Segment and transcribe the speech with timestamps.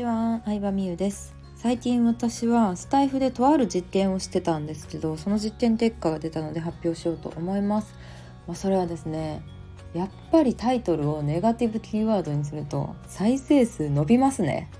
[0.00, 1.34] ちは、相葉美優です。
[1.56, 7.94] 最近私はスタイフでとある実験をしてたんですけどその実験結果が出たので発表しようと思います。
[8.46, 9.42] まあ、それはですね
[9.92, 14.70] やっぱりタイトルをネガティブキーワードにすると再生数伸びますね。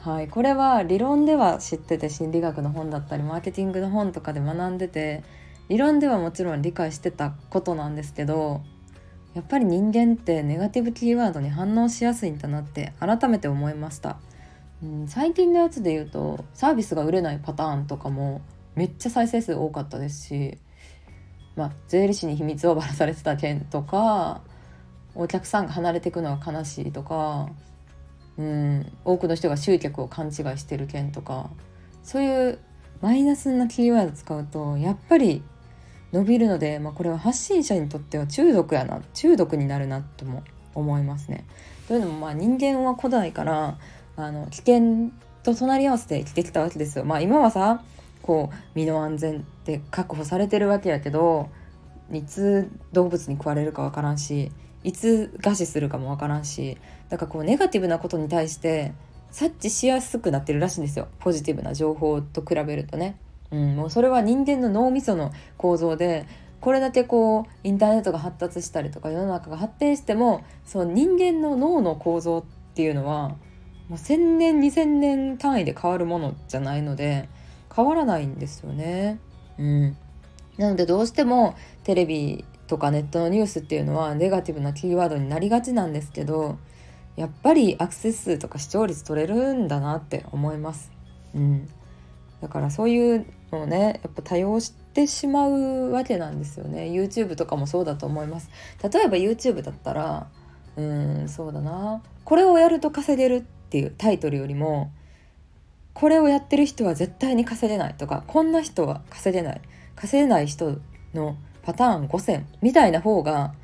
[0.00, 0.28] はい。
[0.28, 5.24] これは理論では知ってて心理学の本だったりマーケティングの本とかで学んでて
[5.68, 8.62] 理論ではもちろん理解してたことなんですけど
[9.34, 14.18] やっぱり人間ってネガティブキーワードに反応しやすいんだなって改めて思いました、
[14.82, 18.42] うん、最近のやつで言うとサービスが売れないパターンとかも
[18.74, 20.58] めっちゃ再生数多かったですし、
[21.56, 24.42] まあ、税理士に秘密をばらされてた件とか
[25.14, 27.48] お客さんが離れていくのが悲しいとか、
[28.36, 31.50] うん、多くの人が集客を勘違いしてる件とか
[32.02, 32.58] そういう
[33.00, 35.42] マイナスなキーワード使うとやっぱり
[36.12, 40.42] 伸びるので、まあ、これは発信者にとっては中毒やな中毒になるなとも
[40.74, 41.44] 思いますね。
[41.88, 43.78] というのもまあ人間は古代から
[44.16, 45.10] あの危険
[45.42, 47.04] と隣り合わせて生きてきたわけですよ。
[47.04, 47.82] まあ、今はさ
[48.22, 51.48] こう身の安全って確保されてるわけやけど
[52.12, 54.52] いつ動物に食われるかわからんし
[54.84, 58.92] いつ餓死するかもわからんしだからこうネガティブなことに対して
[59.30, 63.16] 察知しやすくなってるらしいんですよポジティブな情報と比べるとね。
[63.52, 66.26] うん、もうそれは人間の脳みその構造で
[66.60, 73.36] これだけこうインターネットが発達したりとか世の中が発展してもその人間の脳の構造っていうのはも
[73.90, 77.28] う1,000年2,000年単位で変わるものじゃないので
[77.74, 79.18] 変わらないんですよね。
[79.58, 79.96] うん、
[80.56, 86.58] なのでどうしてもテレビとかネットのニュースっていうのはネガティブなキーワードになりがちなんですけど
[87.16, 90.90] やっぱりアクセス数とか視聴率取れるんだなって思います。
[91.34, 91.68] うん、
[92.40, 96.84] だからそういうのをねやっぱ多用してしまうわけなんですよね。
[96.86, 98.50] YouTube とかもそうだと思います。
[98.82, 100.26] 例えば YouTube だったら
[100.76, 102.02] うんそうだな。
[102.24, 104.90] これをやると稼げるっていうタイトルよりも
[105.94, 109.60] これをやってる人は絶対に稼げないとかこんな人は稼げない。
[109.94, 110.78] 稼げない人
[111.14, 113.54] のパターン5,000みたいな方が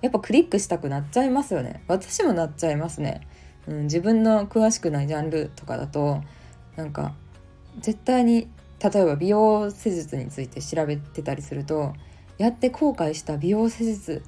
[0.00, 1.82] やっぱクリックしたくなっちゃいますよね。
[1.88, 3.20] 私もなっちゃいますね、
[3.66, 6.22] うん、自分の詳しくないジャンルとかだと
[6.76, 7.14] なんか
[7.80, 8.48] 絶対に
[8.82, 11.94] 例えば美容施術について調べてたりすると
[12.38, 14.22] やって後悔した美容施術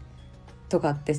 [0.69, 1.17] とかって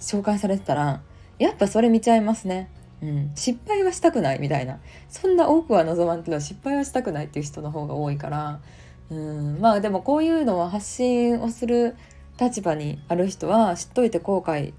[0.00, 1.02] 紹介されてたら
[1.38, 2.70] やっぱそれ見ちゃいますね。
[3.00, 8.60] うん、失敗はしたくないみたいなそんな多くは望まんけど失敗はしたくないっていう人の方が多いから
[9.08, 11.94] うんまあでもこういうのは発信をする
[12.40, 14.74] 立場にある人は知っといて後悔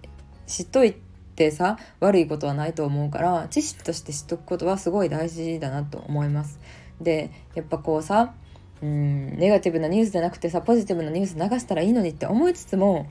[0.48, 0.96] 知っとい
[1.36, 6.60] てさ悪いことはないと思うから知識として知っとくことはすごい大事だなと思います。
[7.02, 8.34] でやっぱこうさ
[8.82, 13.08] うんネガティブなニュースじゃなくてさポジティブなニュース流したらいいのにって思いつつも、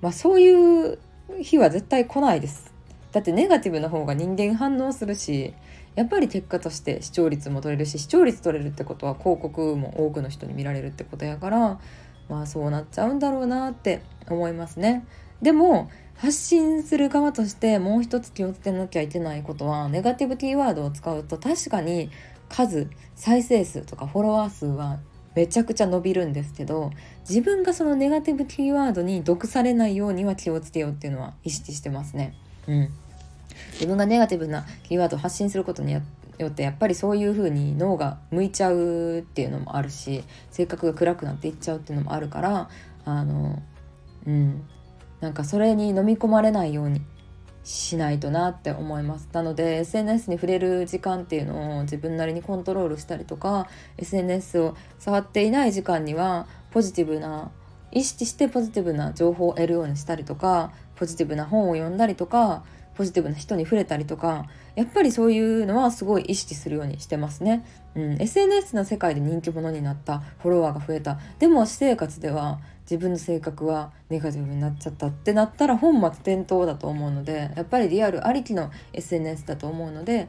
[0.00, 0.98] まあ、そういう
[1.40, 2.72] 日は絶対来ないです。
[3.12, 5.54] だってネガティブな方が人間反応するし
[5.94, 11.80] やっぱり結果として視聴率も取れるし視聴率取れるってことは広告も多くの人に見られるってことやから
[12.28, 15.06] まあそうなっちゃうんだろうなって思いますね。
[15.40, 22.10] でも発信する側としてもう一つ気をつけなきゃいけないことはネガティブキーワードを使うと確かに
[22.48, 24.98] 数再生数とかフォロワー数は
[25.34, 26.90] めちゃくちゃ伸びるんですけど
[27.28, 32.34] 自分がそのネガティブキーワードに毒されないようには気をつけようっていうのは意識してますね。
[32.66, 32.88] うん、
[33.72, 36.00] 自分がネガティブなキーワードを発信することによ
[36.46, 42.70] ってやっぱりそういう風に脳が向いちゃうっていうのもあるし性格が暗くなっていっちゃうっていうのもあるから
[43.04, 43.62] あの
[44.26, 44.62] うん
[45.20, 47.00] なんかそれに飲み込まれないように
[47.66, 49.28] しないとなって思います。
[49.32, 53.66] なので SNS に触れる時間っていうのを自分なりにコントロールしたりとか
[53.98, 57.50] SNS を触っていない時間にはポジティブな
[57.90, 62.62] 意識してポジティブな情報を得るようにしたりとかポジティブな本を読んだりとか
[62.94, 64.46] ポジティブな人に触れたりとか
[64.76, 67.66] やっぱりそういうのはすごい意識するようにしてますね、
[67.96, 71.18] うん、SNS の世界で人気者になったフォロワーが増えた。
[71.38, 80.28] でも私生活では自分の性格はネガティブになっちゃったってなったら本末転倒だと思うのでやっぱりリアルありきの SNS だと思うので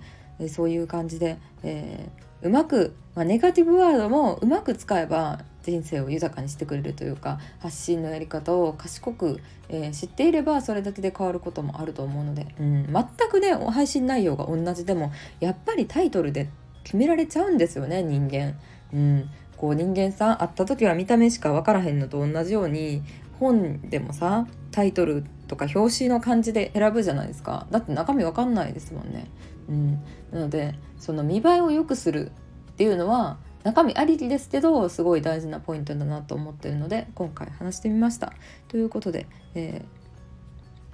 [0.49, 16.49] そういう感じで、えー、うまく、まあ、ネガティブワードもうまく使えば人生を豊かにしてくれるというか発信のやり方を賢く、えー、知っていればそれだけで変わることもあると思うので、うん、全くね配信内容が同じでもやっぱりタイトルで
[16.83, 18.57] 決められちゃうんですよね人間。
[18.93, 23.01] うんこう人間さ会った時は見た目しか分からへんのと同じように
[23.39, 29.27] 本でもさタイトルとか表紙の感じで選ぶじゃないですかだって中身分かんないですもんね。
[29.69, 32.31] うん、なのでその見栄えを良くする
[32.71, 38.33] っていうのは中身ありきですけどすごい大事なポイントだなと思ってるので今回話してみました。
[38.67, 39.83] ということで、え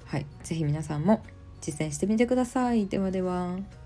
[0.08, 1.24] ー、はい、是非皆さんも
[1.62, 2.88] 実践してみてください。
[2.88, 3.83] ではでは。